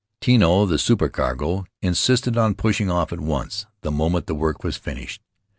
[0.19, 5.21] Tino, the supercargo, insisted on pushing off at once, the moment the work was finished.